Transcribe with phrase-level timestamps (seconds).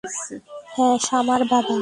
[0.73, 1.75] হ্যাঁ শামার বাবা।